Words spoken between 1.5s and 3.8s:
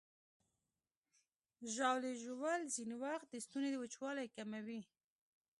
ژاوله ژوول ځینې وخت د ستوني